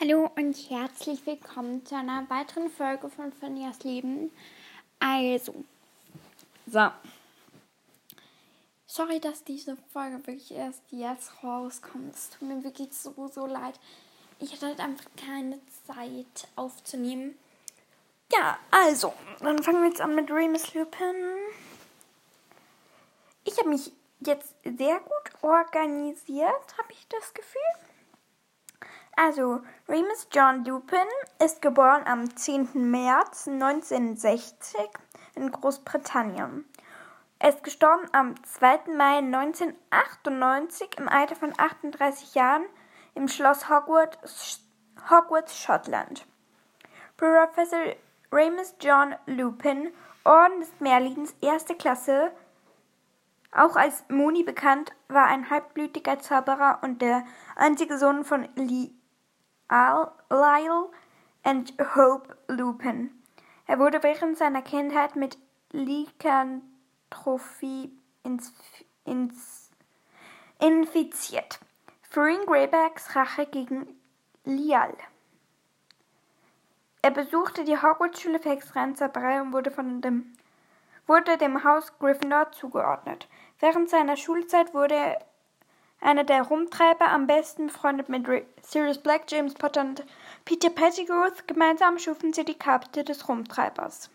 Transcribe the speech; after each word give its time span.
Hallo 0.00 0.28
und 0.36 0.54
herzlich 0.70 1.24
willkommen 1.24 1.86
zu 1.86 1.94
einer 1.94 2.28
weiteren 2.28 2.68
Folge 2.68 3.08
von 3.08 3.32
Fanias 3.32 3.84
Leben. 3.84 4.32
Also, 4.98 5.54
so. 6.66 6.90
Sorry, 8.88 9.20
dass 9.20 9.44
diese 9.44 9.76
Folge 9.92 10.16
wirklich 10.26 10.50
erst 10.50 10.82
jetzt 10.90 11.30
rauskommt. 11.44 12.12
Es 12.12 12.30
tut 12.30 12.42
mir 12.48 12.64
wirklich 12.64 12.92
so, 12.92 13.28
so 13.32 13.46
leid. 13.46 13.78
Ich 14.40 14.52
hatte 14.52 14.66
halt 14.66 14.80
einfach 14.80 15.06
keine 15.16 15.60
Zeit 15.86 16.48
aufzunehmen. 16.56 17.38
Ja, 18.32 18.58
also, 18.72 19.14
dann 19.38 19.62
fangen 19.62 19.82
wir 19.82 19.90
jetzt 19.90 20.00
an 20.00 20.16
mit 20.16 20.28
Remus 20.28 20.74
Lupin. 20.74 21.14
Ich 23.44 23.56
habe 23.58 23.68
mich 23.68 23.92
jetzt 24.18 24.54
sehr 24.64 24.98
gut 24.98 25.42
organisiert, 25.42 26.78
habe 26.78 26.90
ich 26.90 27.06
das 27.08 27.32
Gefühl. 27.32 27.62
Also, 29.16 29.62
Remus 29.88 30.26
John 30.32 30.64
Lupin 30.64 30.98
ist 31.38 31.62
geboren 31.62 32.02
am 32.04 32.36
10. 32.36 32.90
März 32.90 33.46
1960 33.46 34.80
in 35.36 35.52
Großbritannien. 35.52 36.64
Er 37.38 37.50
ist 37.50 37.62
gestorben 37.62 38.08
am 38.12 38.34
2. 38.42 38.92
Mai 38.96 39.18
1998 39.18 40.98
im 40.98 41.08
Alter 41.08 41.36
von 41.36 41.52
38 41.56 42.34
Jahren 42.34 42.64
im 43.14 43.28
Schloss 43.28 43.68
Hogwarts, 43.68 44.62
Hogwarts 45.08 45.60
Schottland. 45.60 46.26
Professor 47.16 47.94
Remus 48.32 48.74
John 48.80 49.14
Lupin, 49.26 49.92
Orden 50.24 50.58
des 50.58 50.72
Merlins 50.80 51.36
erste 51.40 51.76
Klasse, 51.76 52.32
auch 53.52 53.76
als 53.76 54.02
Mooney 54.08 54.42
bekannt, 54.42 54.92
war 55.06 55.26
ein 55.26 55.48
halbblütiger 55.50 56.18
Zauberer 56.18 56.80
und 56.82 57.00
der 57.00 57.24
einzige 57.54 57.96
Sohn 57.98 58.24
von 58.24 58.48
Lee 58.56 58.90
Lyle 60.30 60.92
and 61.42 61.72
Hope 61.96 62.36
Lupin. 62.48 63.10
Er 63.66 63.80
wurde 63.80 64.04
während 64.04 64.38
seiner 64.38 64.62
Kindheit 64.62 65.16
mit 65.16 65.36
Lykanthropie 65.72 67.90
infiziert. 70.60 70.60
Ihn 70.60 70.86
Greybacks 72.46 73.16
Rache 73.16 73.46
gegen 73.46 74.00
Lial. 74.44 74.96
Er 77.02 77.10
besuchte 77.10 77.64
die 77.64 77.76
Hogwarts-Schule 77.76 78.38
für 78.38 78.50
Hexerei 78.50 79.42
und 79.42 79.52
wurde, 79.52 79.72
von 79.72 80.00
dem, 80.00 80.36
wurde 81.08 81.36
dem 81.36 81.64
Haus 81.64 81.98
Gryffindor 81.98 82.52
zugeordnet. 82.52 83.26
Während 83.58 83.90
seiner 83.90 84.16
Schulzeit 84.16 84.72
wurde 84.72 84.94
er 84.94 85.18
einer 86.04 86.24
der 86.24 86.42
Rumtreiber, 86.42 87.08
am 87.08 87.26
besten 87.26 87.66
befreundet 87.68 88.08
mit 88.08 88.26
Sirius 88.62 88.98
Black, 88.98 89.22
James 89.28 89.54
Potter 89.54 89.80
und 89.80 90.04
Peter 90.44 90.70
Pettigrew. 90.70 91.30
Gemeinsam 91.46 91.98
schufen 91.98 92.32
sie 92.32 92.44
die 92.44 92.58
Karte 92.58 93.04
des 93.04 93.28
Rumtreibers. 93.28 94.10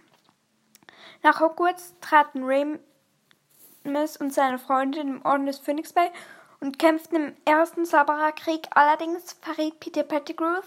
Nach 1.24 1.40
Hogwarts 1.40 1.96
traten 2.02 2.44
Remus 2.44 4.18
und 4.18 4.34
seine 4.34 4.60
Freunde 4.60 5.00
dem 5.00 5.26
Orden 5.26 5.46
des 5.46 5.60
Phönix 5.60 5.92
bei 5.94 6.12
und 6.62 6.80
kämpften 6.80 7.16
im 7.16 7.36
ersten 7.46 7.86
Zaubererkrieg. 7.86 8.68
Allerdings 8.72 9.34
verriet 9.42 9.80
Peter 9.80 10.04
Pettigrew 10.04 10.62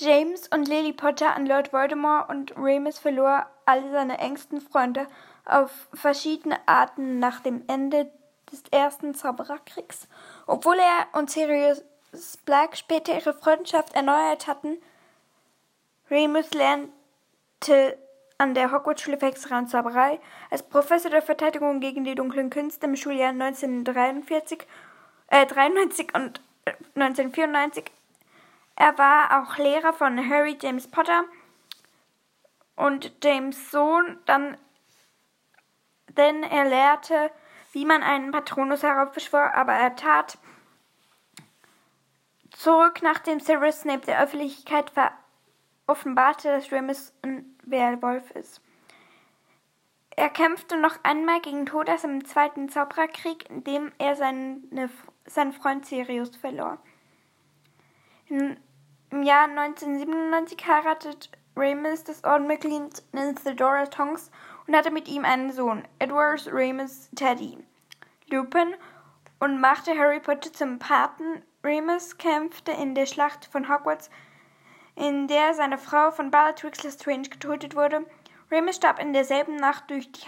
James 0.00 0.46
und 0.48 0.68
Lily 0.68 0.92
Potter 0.92 1.34
an 1.34 1.46
Lord 1.46 1.72
Voldemort 1.72 2.30
und 2.30 2.56
Remus 2.56 3.00
verlor 3.00 3.46
alle 3.66 3.90
seine 3.90 4.18
engsten 4.18 4.60
Freunde 4.60 5.08
auf 5.44 5.88
verschiedene 5.92 6.56
Arten 6.66 7.18
nach 7.18 7.40
dem 7.40 7.64
Ende 7.66 8.08
des 8.50 8.62
ersten 8.70 9.14
Zaubererkriegs. 9.14 10.08
Obwohl 10.46 10.76
er 10.76 11.18
und 11.18 11.30
Sirius 11.30 11.82
Black 12.44 12.76
später 12.76 13.14
ihre 13.14 13.34
Freundschaft 13.34 13.94
erneuert 13.94 14.46
hatten, 14.46 14.78
Remus 16.10 16.50
lernte 16.52 17.98
an 18.38 18.54
der 18.54 18.70
Hogwarts-Schule 18.72 19.18
für 19.18 19.26
Hexerei 19.26 19.58
und 19.58 19.68
Zauberei 19.68 20.20
als 20.50 20.62
Professor 20.62 21.10
der 21.10 21.22
Verteidigung 21.22 21.80
gegen 21.80 22.04
die 22.04 22.14
dunklen 22.14 22.50
Künste 22.50 22.86
im 22.86 22.96
Schuljahr 22.96 23.30
1943, 23.30 24.66
äh, 25.26 25.44
93 25.44 26.14
und 26.14 26.40
1994. 26.94 27.84
Äh, 27.84 27.90
er 28.76 28.96
war 28.96 29.42
auch 29.42 29.58
Lehrer 29.58 29.92
von 29.92 30.16
Harry 30.30 30.56
James 30.62 30.86
Potter 30.86 31.24
und 32.76 33.12
James 33.24 33.72
Sohn, 33.72 34.18
dann, 34.24 34.56
denn 36.16 36.44
er 36.44 36.64
lehrte 36.64 37.32
wie 37.72 37.84
man 37.84 38.02
einen 38.02 38.32
Patronus 38.32 38.82
heraufbeschwor, 38.82 39.54
aber 39.54 39.72
er 39.72 39.96
tat 39.96 40.38
zurück, 42.50 43.00
nachdem 43.02 43.40
Severus 43.40 43.80
Snape 43.80 44.06
der 44.06 44.20
Öffentlichkeit 44.20 44.92
offenbarte, 45.86 46.50
dass 46.50 46.72
Remus 46.72 47.12
ein 47.22 47.56
Werwolf 47.64 48.30
ist. 48.32 48.60
Er 50.10 50.30
kämpfte 50.30 50.76
noch 50.76 50.98
einmal 51.04 51.40
gegen 51.40 51.66
Todas 51.66 52.02
im 52.02 52.24
Zweiten 52.24 52.68
Zaubererkrieg, 52.68 53.48
in 53.48 53.62
dem 53.62 53.92
er 53.98 54.16
seine, 54.16 54.90
seinen 55.26 55.52
Freund 55.52 55.86
Sirius 55.86 56.34
verlor. 56.36 56.78
Im 58.28 58.56
Jahr 59.22 59.44
1997 59.44 60.66
heiratet 60.66 61.30
Remus 61.56 62.04
das 62.04 62.24
Ordenmitglied 62.24 63.02
Theodora 63.12 63.86
Tonks 63.86 64.30
und 64.68 64.76
hatte 64.76 64.90
mit 64.90 65.08
ihm 65.08 65.24
einen 65.24 65.50
Sohn, 65.50 65.82
Edward 65.98 66.46
Remus 66.52 67.08
Teddy 67.16 67.58
Lupin, 68.30 68.74
und 69.40 69.60
machte 69.60 69.96
Harry 69.96 70.20
Potter 70.20 70.52
zum 70.52 70.78
Paten. 70.78 71.42
Remus 71.64 72.18
kämpfte 72.18 72.72
in 72.72 72.94
der 72.94 73.06
Schlacht 73.06 73.46
von 73.46 73.68
Hogwarts, 73.68 74.10
in 74.94 75.26
der 75.26 75.54
seine 75.54 75.78
Frau 75.78 76.10
von 76.10 76.30
Bellatrix 76.30 76.82
Lestrange 76.82 77.28
getötet 77.28 77.74
wurde. 77.74 78.04
Remus 78.50 78.76
starb 78.76 78.98
in 79.00 79.12
derselben 79.12 79.56
Nacht 79.56 79.90
durch 79.90 80.10
die 80.12 80.26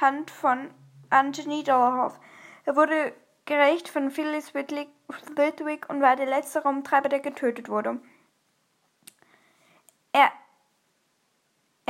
Hand 0.00 0.30
von 0.30 0.70
Anthony 1.10 1.62
Dollhoff. 1.62 2.18
Er 2.64 2.76
wurde 2.76 3.12
gerecht 3.44 3.88
von 3.88 4.10
Phyllis 4.10 4.50
Flitwick 4.50 5.88
und 5.88 6.00
war 6.00 6.16
der 6.16 6.26
letzte 6.26 6.62
Rumtreiber, 6.62 7.08
der 7.08 7.20
getötet 7.20 7.68
wurde. 7.68 8.00
Er 10.12 10.30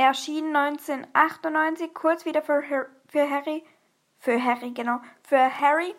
erschien 0.07 0.55
1998 0.55 1.93
kurz 1.93 2.25
wieder 2.25 2.41
für, 2.41 2.63
für 3.07 3.29
Harry, 3.29 3.63
für 4.19 4.43
Harry, 4.43 4.71
genau, 4.71 5.01
für 5.23 5.59
Harry 5.59 5.95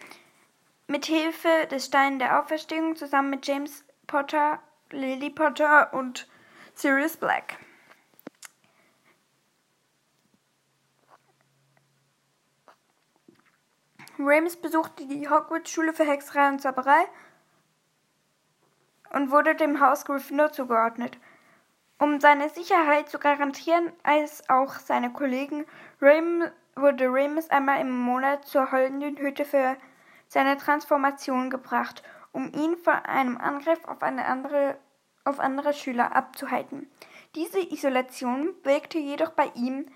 mit 0.87 1.07
Hilfe 1.07 1.67
des 1.71 1.87
Steins 1.87 2.19
der 2.19 2.41
Auferstehung 2.41 2.97
zusammen 2.97 3.31
mit 3.31 3.47
James 3.47 3.85
Potter, 4.07 4.61
Lily 4.91 5.31
Potter 5.31 5.93
und 5.95 6.29
Sirius 6.75 7.17
Black. 7.17 7.59
Rames 14.19 14.57
besuchte 14.57 15.07
die 15.07 15.29
Hogwarts-Schule 15.29 15.93
für 15.93 16.05
Hexerei 16.05 16.49
und 16.49 16.61
Zauberei 16.61 17.05
und 19.11 19.31
wurde 19.31 19.55
dem 19.55 19.81
Haus 19.81 20.05
Gryffindor 20.05 20.53
zugeordnet. 20.53 21.19
Um 22.05 22.21
seine 22.21 22.51
Sicherheit 22.51 23.09
zu 23.09 23.19
garantieren, 23.19 23.91
als 24.03 24.47
auch 24.51 24.75
seine 24.75 25.11
Kollegen, 25.11 25.65
Ram 26.03 26.45
wurde 26.77 27.07
Remus 27.07 27.49
einmal 27.49 27.81
im 27.81 27.99
Monat 27.99 28.47
zur 28.47 28.73
heulenden 28.73 29.17
Hütte 29.17 29.47
für 29.47 29.79
seine 30.29 30.59
Transformation 30.59 31.49
gebracht, 31.49 32.03
um 32.33 32.53
ihn 32.53 32.77
vor 32.77 33.07
einem 33.07 33.39
Angriff 33.39 33.83
auf, 33.87 34.03
eine 34.03 34.27
andere, 34.27 34.77
auf 35.25 35.41
andere 35.41 35.73
Schüler 35.73 36.15
abzuhalten. 36.15 36.91
Diese 37.37 37.59
Isolation 37.73 38.51
wirkte 38.65 38.99
jedoch 38.99 39.31
bei 39.31 39.51
ihm, 39.55 39.87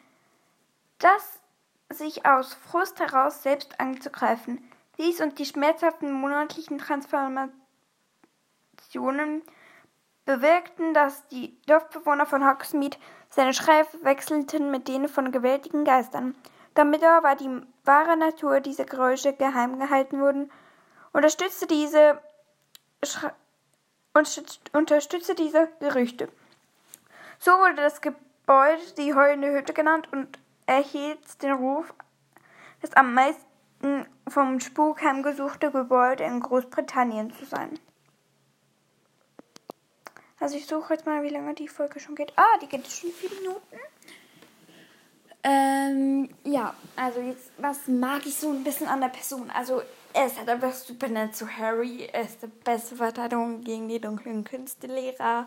dass 1.01 1.43
sich 1.91 2.25
aus 2.25 2.55
Frust 2.55 3.01
heraus 3.01 3.43
selbst 3.43 3.79
anzugreifen 3.81 4.67
ließ 4.97 5.21
und 5.21 5.39
die 5.39 5.45
schmerzhaften 5.45 6.11
monatlichen 6.11 6.79
Transformationen 6.79 7.53
bewirkten, 10.29 10.93
dass 10.93 11.27
die 11.29 11.59
Dorfbewohner 11.65 12.27
von 12.27 12.47
Hogsmeade 12.47 12.99
seine 13.31 13.55
Schreie 13.55 13.87
wechselten 14.03 14.71
mit 14.71 14.87
denen 14.87 15.09
von 15.09 15.33
gewaltigen 15.33 15.85
Geistern. 15.85 16.35
Damit 16.75 17.03
aber 17.03 17.35
die 17.35 17.63
wahre 17.85 18.15
Natur 18.15 18.61
dieser 18.61 18.85
Geräusche 18.85 19.33
geheim 19.33 19.79
gehalten 19.79 20.21
wurden, 20.21 20.53
unterstützte 21.15 21.67
diese, 21.67 22.19
unterstützte 24.75 25.35
diese 25.35 25.69
Gerüchte. 25.81 26.29
So 27.39 27.53
wurde 27.53 27.77
das 27.77 28.03
Gebäude 28.03 28.83
die 28.99 29.15
heulende 29.15 29.51
Hütte 29.51 29.73
genannt 29.73 30.09
und 30.13 30.39
erhielt 30.67 31.43
den 31.43 31.53
Ruf, 31.53 31.95
das 32.83 32.93
am 32.93 33.15
meisten 33.15 34.05
vom 34.29 34.61
Spuk 34.61 35.03
heimgesuchte 35.03 35.71
Gebäude 35.71 36.25
in 36.25 36.41
Großbritannien 36.41 37.33
zu 37.33 37.47
sein. 37.47 37.79
Also 40.41 40.57
ich 40.57 40.67
suche 40.67 40.95
jetzt 40.95 41.07
mal, 41.07 41.23
wie 41.23 41.31
lange 41.31 41.55
die 41.55 41.69
Folge 41.69 42.01
schon 42.01 42.15
geht. 42.15 42.33
Ah, 42.37 42.59
die 42.63 42.67
geht 42.67 42.87
schon 42.87 43.11
vier 43.11 43.31
Minuten. 43.31 43.79
Ähm, 45.43 46.29
ja, 46.45 46.75
also 46.97 47.21
jetzt, 47.21 47.51
was 47.59 47.87
mag 47.89 48.27
ich 48.27 48.37
so 48.37 48.51
ein 48.51 48.65
bisschen 48.65 48.89
an 48.89 49.01
der 49.01 49.09
Person? 49.09 49.51
Also, 49.51 49.83
er 50.13 50.27
ist 50.27 50.39
halt 50.39 50.49
einfach 50.49 50.73
super 50.73 51.09
nett 51.09 51.35
zu 51.35 51.49
Harry. 51.49 52.09
Er 52.13 52.23
ist 52.23 52.43
die 52.43 52.47
beste 52.47 52.97
Verteidigung 52.97 53.63
gegen 53.63 53.89
die 53.89 54.01
dunklen 54.01 54.45
Künstelehrer. 54.45 55.47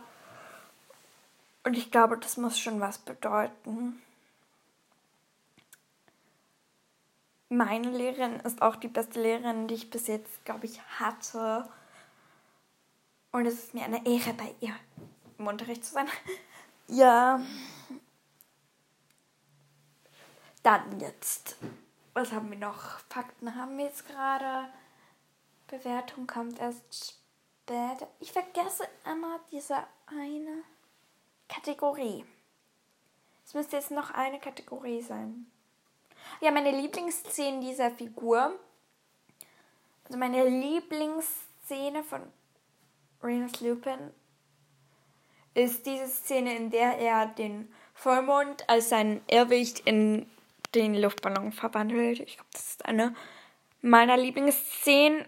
Und 1.64 1.78
ich 1.78 1.92
glaube, 1.92 2.18
das 2.18 2.38
muss 2.38 2.58
schon 2.58 2.80
was 2.80 2.98
bedeuten. 2.98 4.02
Meine 7.50 7.90
Lehrerin 7.90 8.40
ist 8.40 8.62
auch 8.62 8.78
die 8.78 8.88
beste 8.88 9.22
Lehrerin, 9.22 9.68
die 9.68 9.76
ich 9.76 9.90
bis 9.90 10.08
jetzt, 10.08 10.44
glaube 10.46 10.66
ich, 10.66 10.82
hatte. 11.00 11.68
Und 13.31 13.45
es 13.45 13.56
ist 13.56 13.74
mir 13.74 13.86
eine 13.86 14.06
Ehre, 14.06 14.33
bei 14.33 14.54
ihr 14.60 14.75
im 15.38 15.48
Unterricht 15.48 15.86
zu 15.86 15.94
sein. 15.94 16.07
ja. 16.88 17.42
Dann 20.63 21.00
jetzt. 21.00 21.56
Was 22.13 22.31
haben 22.31 22.51
wir 22.51 22.57
noch? 22.57 23.00
Fakten 23.10 23.56
haben 23.56 23.78
wir 23.78 23.86
jetzt 23.86 24.07
gerade. 24.07 24.68
Bewertung 25.68 26.28
kommt 26.28 26.60
erst 26.60 27.16
später. 27.66 28.07
Ich 28.19 28.33
vergesse 28.33 28.83
immer 29.06 29.39
diese 29.51 29.78
eine 30.07 30.63
Kategorie. 31.48 32.25
Es 33.45 33.54
müsste 33.54 33.78
jetzt 33.78 33.92
noch 33.92 34.12
eine 34.12 34.39
Kategorie 34.39 35.01
sein. 35.01 35.50
Ja, 36.42 36.51
meine 36.51 36.72
Lieblingsszene 36.72 37.62
dieser 37.62 37.92
Figur. 37.92 38.60
Also 40.04 40.18
meine 40.18 40.48
Lieblingsszene 40.48 42.04
von 42.04 42.22
Remus 43.23 43.62
Lupin 43.62 44.12
ist 45.53 45.85
diese 45.85 46.07
Szene, 46.07 46.56
in 46.56 46.69
der 46.69 46.97
er 46.97 47.27
den 47.27 47.73
Vollmond 47.94 48.68
als 48.69 48.89
sein 48.89 49.21
Irrwicht 49.29 49.81
in 49.81 50.29
den 50.73 50.95
Luftballon 50.95 51.51
verwandelt. 51.51 52.19
Ich 52.21 52.35
glaube, 52.35 52.50
das 52.53 52.71
ist 52.71 52.85
eine 52.85 53.13
meiner 53.81 54.18
Lieblingsszenen 54.18 55.25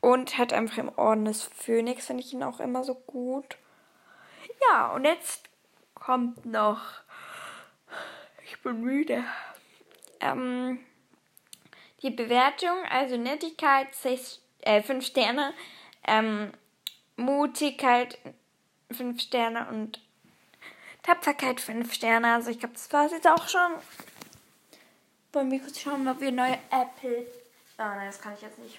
und 0.00 0.38
hat 0.38 0.52
einfach 0.52 0.78
im 0.78 0.90
Orden 0.96 1.24
des 1.26 1.42
Phönix, 1.42 2.06
finde 2.06 2.22
ich 2.22 2.32
ihn 2.32 2.42
auch 2.42 2.60
immer 2.60 2.84
so 2.84 2.94
gut. 2.94 3.56
Ja, 4.68 4.92
und 4.92 5.04
jetzt 5.04 5.48
kommt 5.94 6.46
noch. 6.46 6.80
Ich 8.44 8.60
bin 8.62 8.80
müde. 8.80 9.24
Ähm, 10.20 10.78
die 12.02 12.10
Bewertung, 12.10 12.76
also 12.90 13.16
Nettigkeit, 13.16 13.94
5 13.94 14.40
äh, 14.62 15.00
Sterne, 15.00 15.52
ähm, 16.06 16.52
Mutigkeit, 17.16 18.18
5 18.90 19.20
Sterne 19.20 19.68
und 19.68 20.00
Tapferkeit 21.02 21.60
5 21.60 21.92
Sterne. 21.92 22.34
Also 22.34 22.50
ich 22.50 22.58
glaube, 22.58 22.74
das 22.74 22.92
war 22.92 23.06
es 23.06 23.12
jetzt 23.12 23.26
auch 23.26 23.48
schon. 23.48 23.72
Wollen 25.32 25.50
wir 25.50 25.60
kurz 25.60 25.80
schauen, 25.80 26.06
ob 26.08 26.20
wir 26.20 26.32
neue 26.32 26.58
Apple. 26.70 27.26
Ah, 27.78 27.94
nein, 27.94 28.06
das 28.06 28.20
kann 28.20 28.34
ich 28.34 28.42
jetzt 28.42 28.58
nicht. 28.58 28.78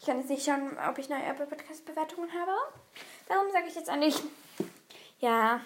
Ich 0.00 0.06
kann 0.06 0.18
jetzt 0.18 0.30
nicht 0.30 0.44
schauen, 0.44 0.76
ob 0.88 0.98
ich 0.98 1.08
neue 1.08 1.24
Apple 1.24 1.46
Podcast 1.46 1.84
Bewertungen 1.84 2.30
habe. 2.32 2.52
Darum 3.28 3.50
sage 3.52 3.66
ich 3.66 3.74
jetzt 3.74 3.88
eigentlich, 3.88 4.20
ja, 5.20 5.60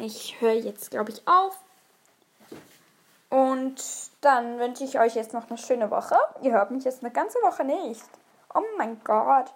ich 0.00 0.40
höre 0.40 0.54
jetzt, 0.54 0.90
glaube 0.90 1.10
ich, 1.10 1.26
auf. 1.26 1.56
Und 3.28 3.82
dann 4.20 4.58
wünsche 4.58 4.84
ich 4.84 4.98
euch 4.98 5.14
jetzt 5.14 5.32
noch 5.32 5.48
eine 5.48 5.58
schöne 5.58 5.90
Woche. 5.90 6.16
Ihr 6.42 6.52
hört 6.52 6.70
mich 6.70 6.84
jetzt 6.84 7.02
eine 7.02 7.12
ganze 7.12 7.38
Woche 7.38 7.64
nicht. 7.64 8.04
Oh 8.54 8.62
mein 8.76 9.02
Gott. 9.04 9.52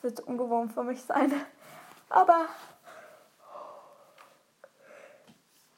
Es 0.00 0.04
wird 0.04 0.20
ungewohnt 0.20 0.72
für 0.72 0.82
mich 0.82 1.02
sein. 1.02 1.30
Aber 2.08 2.46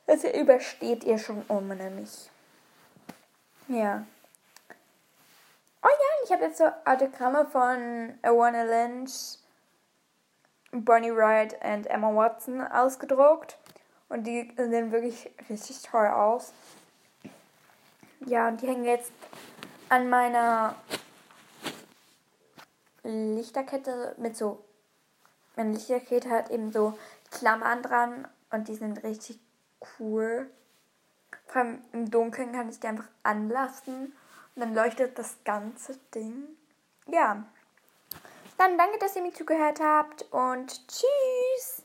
das 0.07 0.23
übersteht 0.23 1.03
ihr 1.03 1.19
schon 1.19 1.45
ohne 1.49 1.91
mich. 1.91 2.31
Ja. 3.67 4.07
Oh 5.83 5.89
ja, 5.89 6.25
ich 6.25 6.33
habe 6.33 6.45
jetzt 6.45 6.59
so 6.59 6.71
Autogramme 6.85 7.47
von 7.47 8.17
Awana 8.23 8.63
Lynch, 8.63 9.39
Bonnie 10.71 11.15
Wright 11.15 11.55
und 11.65 11.89
Emma 11.89 12.15
Watson 12.15 12.61
ausgedruckt. 12.61 13.59
Und 14.09 14.25
die 14.25 14.53
sehen 14.57 14.93
wirklich 14.93 15.33
richtig 15.51 15.83
toll 15.83 16.07
aus. 16.07 16.53
Ja, 18.21 18.47
und 18.47 18.63
die 18.63 18.69
hängen 18.69 18.85
jetzt 18.85 19.11
an 19.89 20.09
meiner 20.09 20.77
Lichterkette 23.02 24.14
mit 24.19 24.37
so. 24.37 24.64
Meine 25.56 25.72
Lichterkette 25.72 26.31
hat 26.31 26.50
eben 26.50 26.72
so 26.72 26.99
Klammern 27.31 27.82
dran 27.82 28.28
und 28.50 28.69
die 28.69 28.75
sind 28.75 29.02
richtig 29.02 29.38
cool. 29.99 30.50
Vor 31.46 31.62
allem 31.62 31.82
im 31.93 32.10
Dunkeln 32.10 32.52
kann 32.52 32.69
ich 32.69 32.81
die 32.81 32.87
einfach 32.87 33.08
anlassen 33.22 34.12
und 34.54 34.60
dann 34.60 34.75
leuchtet 34.75 35.19
das 35.19 35.37
ganze 35.44 35.96
Ding. 36.14 36.44
Ja. 37.06 37.44
Dann 38.58 38.78
danke, 38.78 38.99
dass 38.99 39.16
ihr 39.16 39.22
mir 39.22 39.32
zugehört 39.32 39.81
habt 39.81 40.22
und 40.31 40.87
tschüss. 40.88 41.81